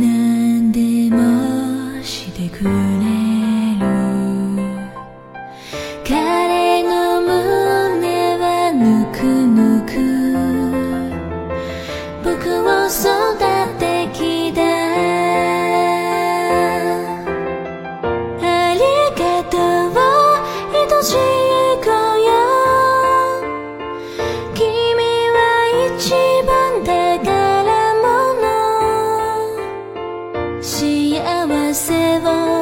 [0.00, 3.15] 何でもしてくれ
[31.18, 32.55] ama se vão.